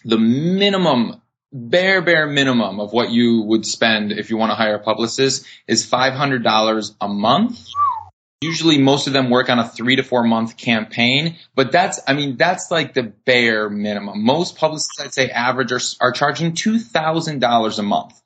[0.04, 1.20] the minimum,
[1.52, 5.46] bare, bare minimum of what you would spend if you want to hire a publicist
[5.66, 7.66] is $500 a month.
[8.40, 12.14] Usually most of them work on a three to four month campaign, but that's, I
[12.14, 14.24] mean, that's like the bare minimum.
[14.24, 18.22] Most publicists, I'd say average are, are charging $2,000 a month.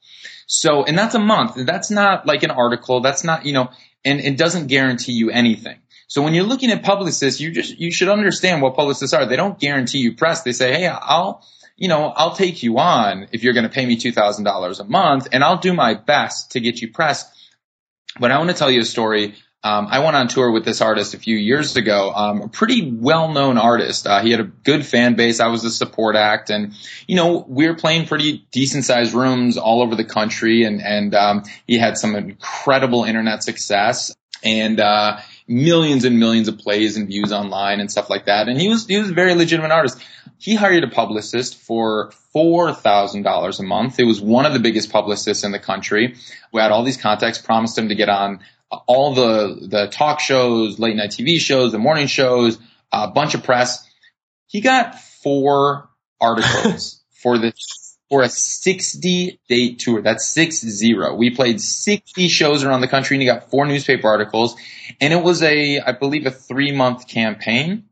[0.47, 1.55] So, and that's a month.
[1.57, 3.01] That's not like an article.
[3.01, 3.71] That's not, you know,
[4.05, 5.79] and it doesn't guarantee you anything.
[6.09, 9.25] So when you're looking at publicists, you just, you should understand what publicists are.
[9.25, 10.43] They don't guarantee you press.
[10.43, 13.87] They say, Hey, I'll, you know, I'll take you on if you're going to pay
[13.87, 17.25] me $2,000 a month and I'll do my best to get you press.
[18.21, 19.35] But I want to tell you a story.
[19.65, 22.91] Um, I went on tour with this artist a few years ago, um, a pretty
[22.91, 24.09] well-known artist.
[24.09, 25.39] Uh, he had a good fan base.
[25.39, 26.75] I was a support act, and
[27.07, 31.45] you know we were playing pretty decent-sized rooms all over the country, and and um,
[31.67, 37.33] he had some incredible internet success and uh, millions and millions of plays and views
[37.33, 38.49] online and stuff like that.
[38.49, 40.03] And he was he was a very legitimate artist.
[40.39, 44.01] He hired a publicist for four thousand dollars a month.
[44.01, 46.17] It was one of the biggest publicists in the country.
[46.53, 48.41] We had all these contacts, promised him to get on
[48.87, 52.59] all the the talk shows, late night TV shows, the morning shows,
[52.93, 53.89] a bunch of press.
[54.47, 55.89] He got four
[56.21, 57.83] articles for this
[58.13, 60.03] for a 60 date tour.
[60.03, 61.15] That's six zero.
[61.15, 64.55] We played 60 shows around the country and he got four newspaper articles
[65.01, 67.85] and it was a, I believe a three month campaign.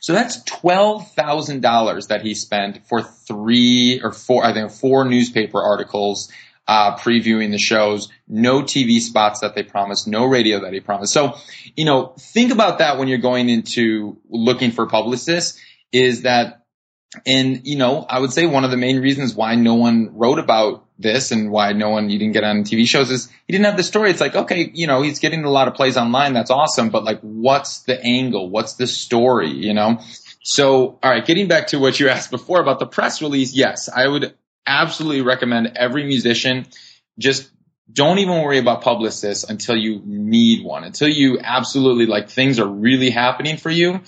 [0.00, 6.30] So that's $12,000 that he spent for three or four, I think four newspaper articles
[6.70, 11.12] uh, previewing the shows, no TV spots that they promised, no radio that he promised.
[11.12, 11.34] So,
[11.74, 16.64] you know, think about that when you're going into looking for publicists is that,
[17.26, 20.38] and, you know, I would say one of the main reasons why no one wrote
[20.38, 23.64] about this and why no one, you didn't get on TV shows is he didn't
[23.64, 24.10] have the story.
[24.10, 26.34] It's like, okay, you know, he's getting a lot of plays online.
[26.34, 26.90] That's awesome.
[26.90, 28.48] But like, what's the angle?
[28.48, 29.50] What's the story?
[29.50, 29.98] You know?
[30.44, 33.88] So, all right, getting back to what you asked before about the press release, yes,
[33.88, 34.36] I would
[34.70, 36.66] absolutely recommend every musician
[37.18, 37.50] just
[37.92, 42.68] don't even worry about publicists until you need one, until you absolutely like things are
[42.68, 44.00] really happening for you.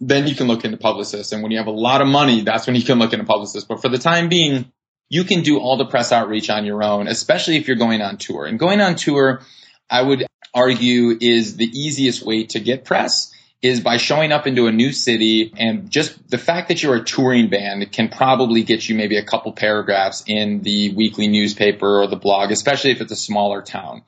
[0.00, 1.32] Then you can look into publicists.
[1.32, 3.66] And when you have a lot of money, that's when you can look into publicists.
[3.66, 4.70] But for the time being,
[5.08, 8.18] you can do all the press outreach on your own, especially if you're going on
[8.18, 8.46] tour.
[8.46, 9.40] And going on tour,
[9.90, 14.68] I would argue is the easiest way to get press is by showing up into
[14.68, 18.88] a new city and just the fact that you're a touring band can probably get
[18.88, 23.10] you maybe a couple paragraphs in the weekly newspaper or the blog, especially if it's
[23.10, 24.02] a smaller town.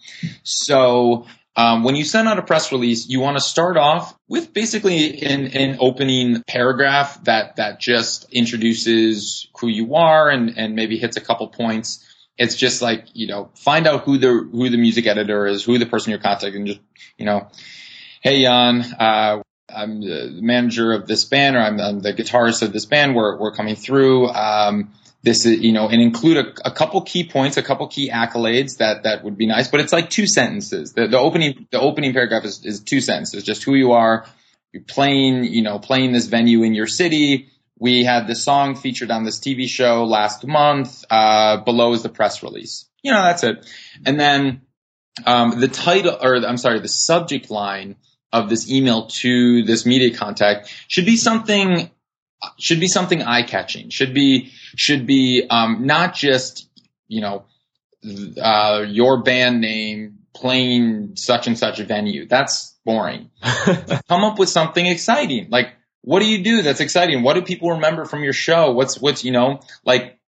[0.45, 4.55] So um, when you send out a press release, you want to start off with
[4.55, 10.97] basically an, an, opening paragraph that that just introduces who you are and and maybe
[10.97, 12.07] hits a couple points.
[12.39, 15.77] It's just like you know, find out who the who the music editor is, who
[15.79, 16.81] the person you're contacting, just
[17.19, 17.49] you know,
[18.21, 22.73] hey Jan, uh, I'm the manager of this band, or I'm, I'm, the guitarist of
[22.73, 23.15] this band.
[23.15, 24.29] We're we're coming through.
[24.29, 28.11] Um, this is you know, and include a, a, couple key points, a couple key
[28.11, 29.69] accolades that that would be nice.
[29.69, 30.93] But it's like two sentences.
[30.93, 34.27] The, the opening the opening paragraph is, is two sentences, just who you are.
[34.73, 37.49] You're playing, you know, playing this venue in your city.
[37.79, 41.05] We had this song featured on this TV show last month.
[41.11, 42.87] Uh, below is the press release.
[43.03, 43.67] You know, that's it.
[44.05, 44.63] And then
[45.25, 47.97] um, the title, or I'm sorry, the subject line
[48.33, 51.91] of this email to this media contact should be something
[52.59, 53.91] should be something eye catching.
[53.91, 56.69] Should be should be um, not just
[57.09, 57.45] you know
[58.41, 62.27] uh, your band name playing such and such a venue.
[62.27, 63.31] That's boring.
[64.09, 65.49] Come up with something exciting.
[65.51, 67.23] Like what do you do that's exciting?
[67.23, 68.73] What do people remember from your show?
[68.73, 70.19] What's what's you know like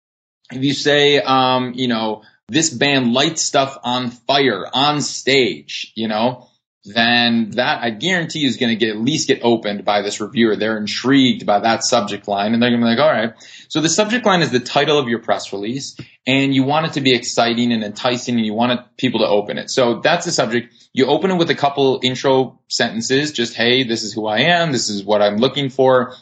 [0.51, 6.09] if you say um, you know this band lights stuff on fire on stage, you
[6.09, 6.49] know
[6.85, 10.57] then that I guarantee is going to get at least get opened by this reviewer.
[10.57, 13.35] They're intrigued by that subject line and they're going to be like, all right.
[13.69, 16.93] So the subject line is the title of your press release and you want it
[16.95, 19.71] to be exciting and enticing and you want people to open it.
[19.71, 20.75] So that's the subject.
[20.93, 23.31] You open it with a couple intro sentences.
[23.31, 24.73] Just, Hey, this is who I am.
[24.73, 26.15] This is what I'm looking for.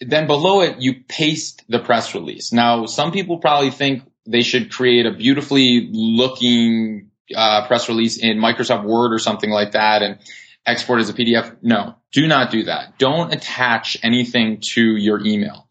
[0.00, 2.52] Then below it, you paste the press release.
[2.52, 8.38] Now, some people probably think they should create a beautifully looking uh, press release in
[8.38, 10.18] Microsoft Word or something like that and
[10.66, 11.56] export as a PDF.
[11.62, 12.98] No, do not do that.
[12.98, 15.68] Don't attach anything to your email.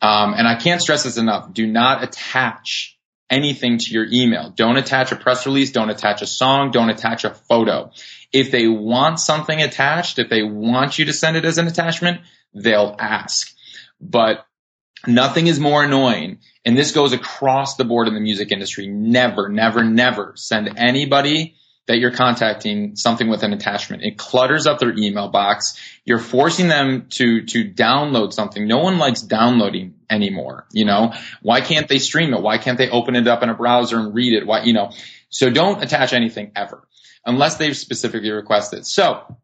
[0.00, 1.52] Um, and I can't stress this enough.
[1.52, 2.98] Do not attach
[3.30, 4.50] anything to your email.
[4.50, 5.72] Don't attach a press release.
[5.72, 6.70] Don't attach a song.
[6.72, 7.90] Don't attach a photo.
[8.32, 12.20] If they want something attached, if they want you to send it as an attachment,
[12.52, 13.54] they'll ask.
[14.00, 14.44] But
[15.06, 18.86] Nothing is more annoying, and this goes across the board in the music industry.
[18.86, 24.02] Never, never, never send anybody that you're contacting something with an attachment.
[24.02, 25.78] It clutters up their email box.
[26.04, 28.66] You're forcing them to, to download something.
[28.66, 30.66] No one likes downloading anymore.
[30.72, 32.40] You know, why can't they stream it?
[32.40, 34.46] Why can't they open it up in a browser and read it?
[34.46, 34.92] Why, you know,
[35.28, 36.86] so don't attach anything ever
[37.26, 38.86] unless they've specifically requested.
[38.86, 39.36] So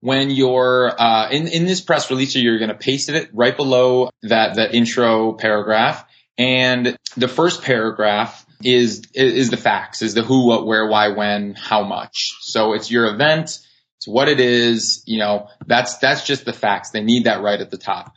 [0.00, 4.10] when you're uh, in in this press release, you're going to paste it right below
[4.22, 6.04] that that intro paragraph,
[6.38, 11.54] and the first paragraph is is the facts, is the who, what, where, why, when,
[11.54, 12.34] how much.
[12.40, 13.58] So it's your event,
[13.96, 15.02] it's what it is.
[15.06, 16.90] You know, that's that's just the facts.
[16.90, 18.12] They need that right at the top.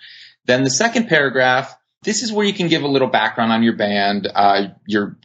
[0.45, 3.75] Then the second paragraph this is where you can give a little background on your
[3.75, 5.17] band, uh, your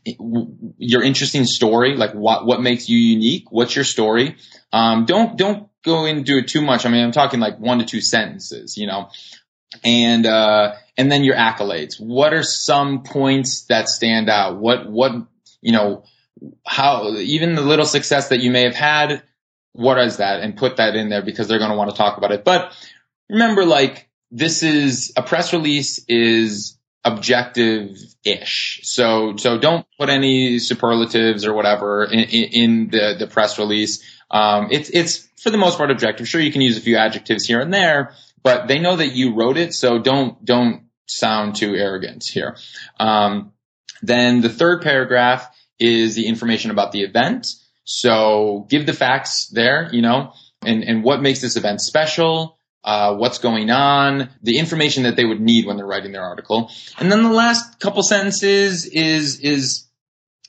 [0.78, 3.44] your interesting story, like what what makes you unique.
[3.50, 4.37] What's your story?
[4.72, 6.87] Um, don't don't go into it too much.
[6.87, 9.11] I mean, I'm talking like one to two sentences, you know,
[9.85, 12.00] and uh, and then your accolades.
[12.00, 14.58] What are some points that stand out?
[14.58, 15.12] What what
[15.61, 16.04] you know
[16.66, 19.22] how even the little success that you may have had.
[19.74, 20.40] What is that?
[20.40, 22.44] And put that in there because they're going to want to talk about it.
[22.44, 22.72] But
[23.30, 28.80] remember, like this is a press release is objective-ish.
[28.85, 34.02] So, so don't put any superlatives or whatever in, in the, the press release.
[34.30, 36.28] Um, it's, it's for the most part objective.
[36.28, 39.35] Sure, you can use a few adjectives here and there, but they know that you
[39.35, 39.74] wrote it.
[39.74, 42.57] So don't, don't sound too arrogant here.
[42.98, 43.52] Um,
[44.02, 47.47] then the third paragraph is the information about the event.
[47.84, 50.32] So give the facts there, you know,
[50.64, 55.24] and, and what makes this event special uh, what's going on, the information that they
[55.24, 56.70] would need when they're writing their article.
[56.99, 59.84] And then the last couple sentences is, is,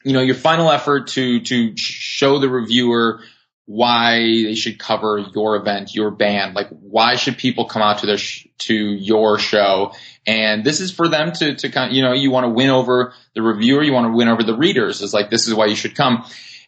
[0.04, 3.22] you know, your final effort to, to show the reviewer
[3.66, 6.54] why they should cover your event, your band.
[6.54, 9.94] Like, why should people come out to their, sh- to your show?
[10.28, 12.70] And this is for them to, to kind of, you know, you want to win
[12.70, 15.02] over the reviewer, you want to win over the readers.
[15.02, 16.26] It's like, this is why you should come.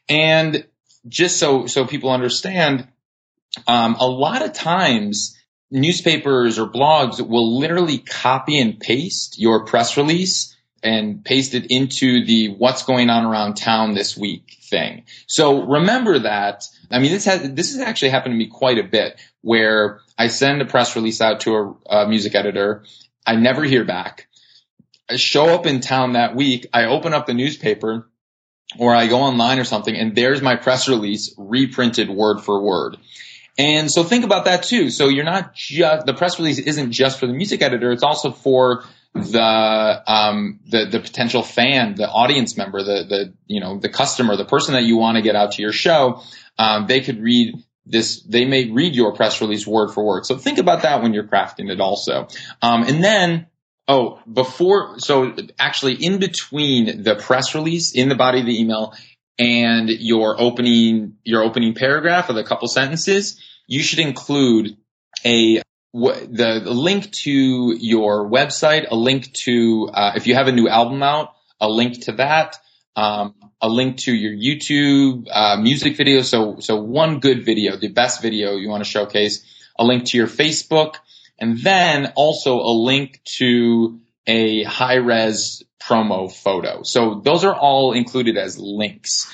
[0.08, 0.66] And
[1.08, 2.88] just so, so people understand,
[3.68, 5.38] um, a lot of times
[5.72, 10.55] newspapers or blogs will literally copy and paste your press release
[10.86, 15.04] and paste it into the what's going on around town this week thing.
[15.26, 16.66] So remember that.
[16.92, 20.28] I mean, this has, this has actually happened to me quite a bit where I
[20.28, 22.84] send a press release out to a, a music editor.
[23.26, 24.28] I never hear back.
[25.10, 26.68] I show up in town that week.
[26.72, 28.08] I open up the newspaper
[28.78, 32.98] or I go online or something and there's my press release reprinted word for word.
[33.58, 34.90] And so think about that too.
[34.90, 37.92] So you're not just, the press release isn't just for the music editor.
[37.92, 38.84] It's also for
[39.16, 44.36] the, um, the, the potential fan, the audience member, the, the, you know, the customer,
[44.36, 46.22] the person that you want to get out to your show.
[46.60, 47.56] Um, they could read
[47.86, 50.26] this, they may read your press release word for word.
[50.26, 52.28] So think about that when you're crafting it also.
[52.62, 53.48] Um, and then,
[53.88, 58.94] oh, before, so actually in between the press release in the body of the email
[59.38, 64.78] and your opening your opening paragraph of a couple sentences, you should include
[65.26, 65.62] a
[65.96, 71.02] the, link to your website, a link to uh, if you have a new album
[71.02, 72.58] out, a link to that,
[72.96, 76.22] um, a link to your YouTube uh, music video.
[76.22, 79.46] So so one good video, the best video you want to showcase,
[79.80, 80.96] a link to your Facebook,
[81.40, 86.84] and then also a link to a high res promo photo.
[86.84, 89.32] So those are all included as links.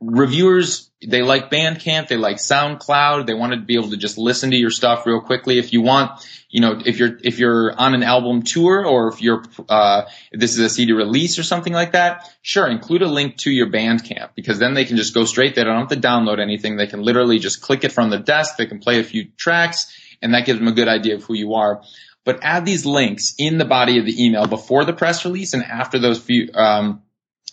[0.00, 4.50] Reviewers, they like Bandcamp, they like SoundCloud, they want to be able to just listen
[4.50, 5.58] to your stuff real quickly.
[5.58, 9.20] If you want, you know, if you're, if you're on an album tour or if
[9.20, 13.08] you're, uh, if this is a CD release or something like that, sure, include a
[13.08, 15.64] link to your Bandcamp because then they can just go straight there.
[15.64, 16.76] They don't have to download anything.
[16.76, 18.56] They can literally just click it from the desk.
[18.56, 21.34] They can play a few tracks and that gives them a good idea of who
[21.34, 21.82] you are
[22.24, 25.64] but add these links in the body of the email before the press release and
[25.64, 27.02] after those few um,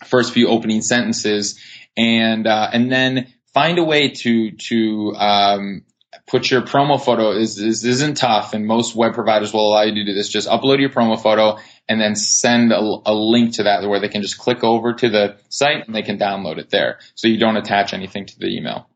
[0.04, 1.60] first few opening sentences,
[1.96, 5.82] and uh, and then find a way to to um,
[6.26, 9.94] put your promo photo is, is isn't tough, and most web providers will allow you
[9.94, 10.28] to do this.
[10.28, 14.08] Just upload your promo photo and then send a, a, link to that where they
[14.08, 16.98] can just click over to the site and they can download it there.
[17.16, 18.88] So you don't attach anything to the email.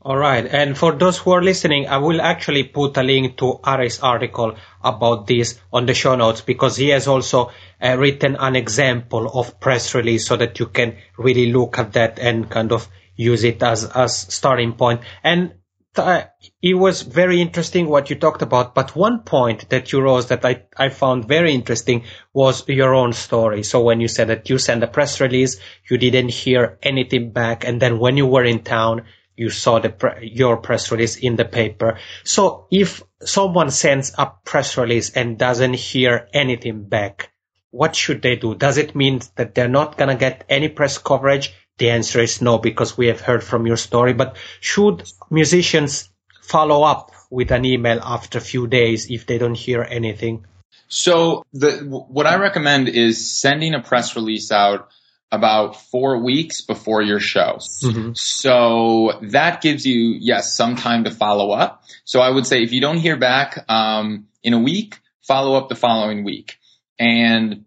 [0.00, 0.46] All right.
[0.46, 4.54] And for those who are listening, I will actually put a link to Ari's article
[4.84, 7.50] about this on the show notes because he has also
[7.82, 12.20] uh, written an example of press release so that you can really look at that
[12.20, 15.00] and kind of use it as, as starting point.
[15.24, 15.54] And
[15.98, 16.24] uh,
[16.62, 20.44] it was very interesting what you talked about, but one point that you rose that
[20.44, 23.62] I, I found very interesting was your own story.
[23.62, 25.58] So when you said that you sent a press release,
[25.88, 27.64] you didn't hear anything back.
[27.64, 29.04] And then when you were in town,
[29.36, 31.98] you saw the pre- your press release in the paper.
[32.24, 37.30] So if someone sends a press release and doesn't hear anything back,
[37.70, 38.54] what should they do?
[38.54, 41.54] Does it mean that they're not going to get any press coverage?
[41.78, 44.14] The answer is no, because we have heard from your story.
[44.14, 46.08] But should musicians
[46.42, 50.46] follow up with an email after a few days if they don't hear anything?
[50.88, 54.88] So the, what I recommend is sending a press release out
[55.32, 57.58] about four weeks before your show.
[57.82, 58.12] Mm-hmm.
[58.14, 61.82] So that gives you, yes, some time to follow up.
[62.04, 65.68] So I would say if you don't hear back, um, in a week, follow up
[65.68, 66.58] the following week.
[66.98, 67.65] And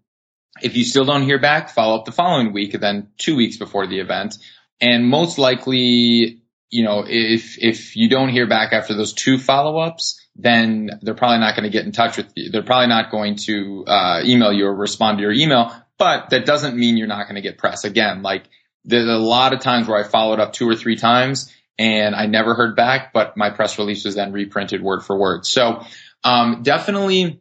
[0.62, 3.86] if you still don't hear back, follow up the following week then two weeks before
[3.86, 4.36] the event.
[4.80, 10.20] And most likely, you know, if, if you don't hear back after those two follow-ups,
[10.36, 12.50] then they're probably not going to get in touch with you.
[12.50, 16.46] They're probably not going to, uh, email you or respond to your email, but that
[16.46, 17.84] doesn't mean you're not going to get press.
[17.84, 18.44] Again, like
[18.84, 22.26] there's a lot of times where I followed up two or three times and I
[22.26, 25.44] never heard back, but my press release was then reprinted word for word.
[25.44, 25.84] So,
[26.24, 27.40] um, definitely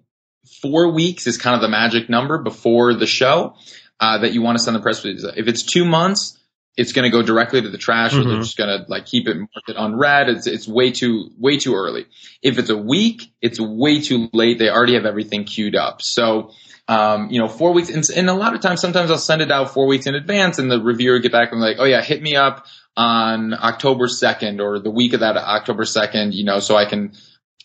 [0.62, 3.56] four weeks is kind of the magic number before the show,
[4.00, 5.26] uh, that you want to send the press release.
[5.36, 6.38] If it's two months,
[6.78, 8.22] it's going to go directly to the trash mm-hmm.
[8.22, 8.44] or they're mm-hmm.
[8.44, 10.30] just going to like keep it marked unread.
[10.30, 12.06] It's, it's way too, way too early.
[12.42, 14.60] If it's a week, it's way too late.
[14.60, 16.02] They already have everything queued up.
[16.02, 16.52] So,
[16.88, 19.52] um, you know, four weeks, and, and, a lot of times, sometimes I'll send it
[19.52, 22.20] out four weeks in advance, and the reviewer get back and like, oh yeah, hit
[22.20, 22.66] me up
[22.98, 27.14] on October second or the week of that October second, you know, so I can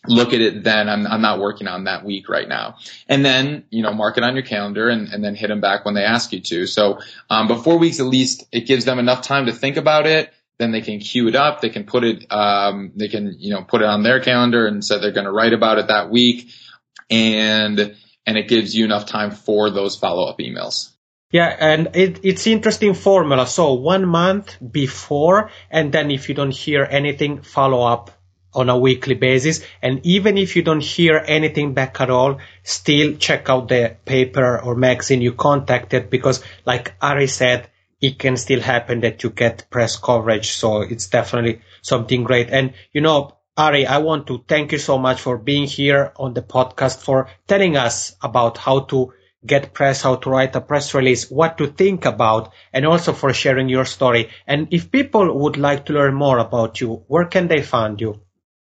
[0.07, 0.89] look at it then.
[0.89, 2.77] I'm I'm not working on that week right now,
[3.09, 5.85] and then you know, mark it on your calendar, and, and then hit them back
[5.85, 6.67] when they ask you to.
[6.67, 6.99] So,
[7.31, 10.33] um, but four weeks at least, it gives them enough time to think about it.
[10.59, 11.61] Then they can queue it up.
[11.61, 14.85] They can put it, um, they can, you know, put it on their calendar and
[14.85, 16.49] say they're going to write about it that week.
[17.11, 17.97] And
[18.27, 20.91] and it gives you enough time for those follow up emails.
[21.31, 23.49] Yeah, and it, it's interesting formula.
[23.49, 28.13] So one month before, and then if you don't hear anything, follow up
[28.55, 29.65] on a weekly basis.
[29.83, 34.61] And even if you don't hear anything back at all, still check out the paper
[34.61, 37.69] or magazine you contacted because like Ari said,
[38.01, 40.51] it can still happen that you get press coverage.
[40.51, 42.51] So it's definitely something great.
[42.51, 46.35] And you know, Ari, I want to thank you so much for being here on
[46.35, 49.13] the podcast, for telling us about how to
[49.47, 53.33] get press, how to write a press release, what to think about, and also for
[53.33, 54.31] sharing your story.
[54.47, 58.21] And if people would like to learn more about you, where can they find you?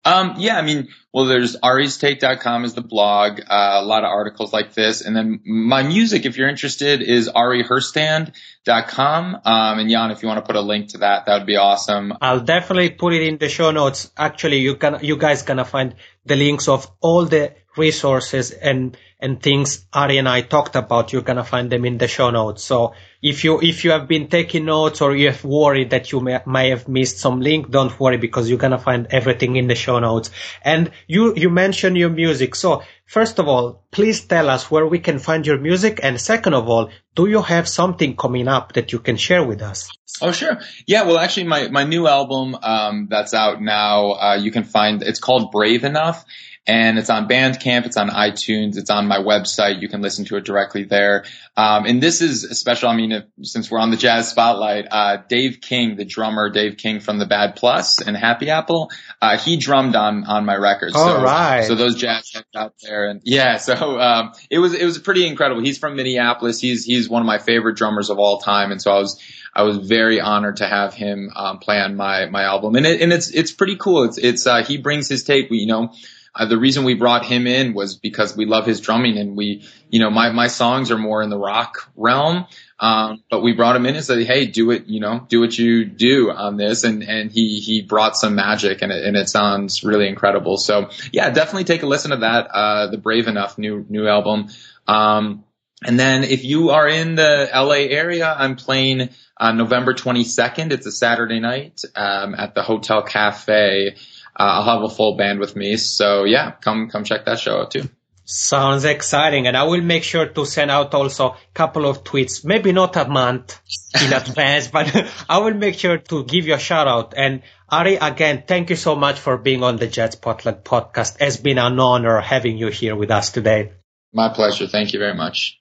[0.05, 4.52] Um, yeah, I mean, well, there's aristake.com is the blog, uh, a lot of articles
[4.52, 5.00] like this.
[5.00, 9.40] And then my music, if you're interested, is ariherstand.com.
[9.44, 11.57] Um, and Jan, if you want to put a link to that, that would be
[11.57, 12.12] awesome.
[12.20, 14.11] I'll definitely put it in the show notes.
[14.16, 15.94] Actually, you can, you guys gonna find
[16.26, 21.22] the links of all the resources and and things Ari and I talked about, you're
[21.22, 22.62] gonna find them in the show notes.
[22.62, 22.94] So
[23.24, 26.40] if you if you have been taking notes or you have worried that you may,
[26.46, 29.98] may have missed some link, don't worry because you're gonna find everything in the show
[29.98, 30.30] notes.
[30.62, 32.54] And you you mentioned your music.
[32.54, 36.52] So first of all, please tell us where we can find your music, and second
[36.52, 39.90] of all, do you have something coming up that you can share with us?
[40.20, 40.58] Oh, sure.
[40.86, 41.04] Yeah.
[41.04, 45.18] Well, actually, my, my new album, um, that's out now, uh, you can find, it's
[45.18, 46.24] called Brave Enough
[46.66, 49.82] and it's on Bandcamp, it's on iTunes, it's on my website.
[49.82, 51.24] You can listen to it directly there.
[51.56, 52.88] Um, and this is special.
[52.88, 56.78] I mean, if, since we're on the jazz spotlight, uh, Dave King, the drummer, Dave
[56.78, 58.90] King from the Bad Plus and Happy Apple,
[59.20, 60.92] uh, he drummed on on my record.
[60.94, 61.64] All so, right.
[61.64, 65.26] So those jazz heads out there, and yeah, so um, it was it was pretty
[65.26, 65.62] incredible.
[65.62, 66.60] He's from Minneapolis.
[66.60, 69.22] He's he's one of my favorite drummers of all time, and so I was
[69.54, 73.02] I was very honored to have him um, play on my my album, and it,
[73.02, 74.04] and it's it's pretty cool.
[74.04, 75.48] It's it's uh, he brings his tape.
[75.50, 75.92] You know
[76.37, 79.64] uh, the reason we brought him in was because we love his drumming and we,
[79.89, 82.47] you know, my, my songs are more in the rock realm.
[82.80, 85.57] Um, but we brought him in and said, Hey, do it, you know, do what
[85.57, 86.82] you do on this.
[86.82, 90.57] And, and he, he brought some magic and it, and it sounds really incredible.
[90.57, 94.49] So yeah, definitely take a listen to that, uh, the Brave Enough new, new album.
[94.89, 95.45] Um,
[95.85, 100.72] and then if you are in the LA area, I'm playing on November 22nd.
[100.72, 103.95] It's a Saturday night, um, at the Hotel Cafe
[104.39, 105.76] Uh, I'll have a full band with me.
[105.76, 107.89] So yeah, come come check that show out too.
[108.26, 112.43] Sounds exciting, and I will make sure to send out also a couple of tweets,
[112.43, 113.61] maybe not a month
[114.03, 114.91] in advance, but
[115.28, 117.12] I will make sure to give you a shout out.
[117.14, 121.18] And Ari, again, thank you so much for being on the Jazz Spotlight podcast.
[121.20, 123.72] It's been an honor having you here with us today.
[124.11, 124.68] My pleasure.
[124.68, 125.61] Thank you very much.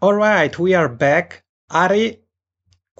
[0.00, 1.42] All right, we are back.
[1.70, 2.20] Ari,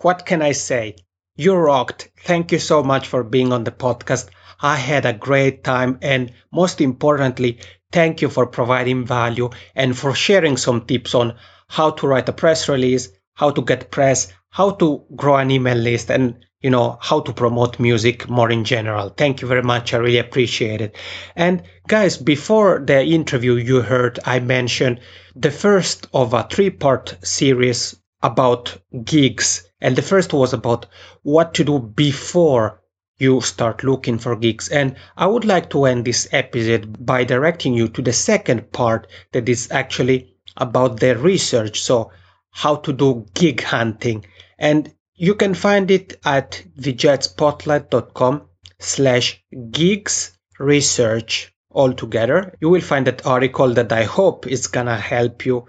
[0.02, 0.96] what can I say?
[1.36, 2.08] You rocked.
[2.24, 4.28] Thank you so much for being on the podcast.
[4.60, 7.58] I had a great time and most importantly,
[7.92, 11.34] thank you for providing value and for sharing some tips on
[11.68, 15.76] how to write a press release, how to get press, how to grow an email
[15.76, 19.10] list and you know how to promote music more in general.
[19.10, 19.92] Thank you very much.
[19.92, 20.96] I really appreciate it.
[21.36, 25.00] And guys, before the interview you heard I mentioned
[25.34, 30.86] the first of a three-part series about gigs and the first was about
[31.22, 32.80] what to do before
[33.18, 34.68] you start looking for gigs.
[34.68, 39.06] And I would like to end this episode by directing you to the second part
[39.32, 41.80] that is actually about the research.
[41.80, 42.12] So
[42.50, 44.26] how to do gig hunting.
[44.58, 48.42] And you can find it at thejazzspotlight.com
[48.78, 52.56] slash gigs research altogether.
[52.60, 55.66] You will find that article that I hope is gonna help you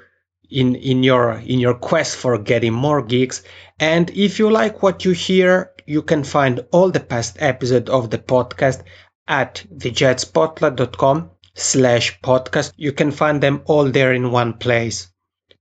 [0.49, 3.43] in in your in your quest for getting more gigs
[3.79, 8.09] and if you like what you hear you can find all the past episodes of
[8.09, 8.83] the podcast
[9.27, 12.73] at thejazzspotlight.com slash podcast.
[12.75, 15.07] You can find them all there in one place.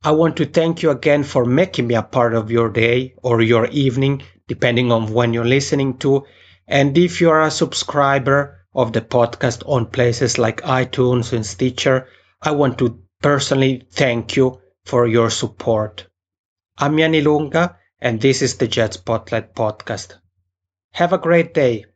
[0.03, 3.41] I want to thank you again for making me a part of your day or
[3.41, 6.27] your evening, depending on when you're listening to.
[6.67, 12.09] And if you are a subscriber of the podcast on places like iTunes and Stitcher,
[12.43, 16.07] I want to personally thank you for your support.
[16.79, 17.77] I'm Yanni Lunga
[18.07, 20.15] and this is the Jazz Spotlight Podcast.
[20.93, 21.87] Have a great day.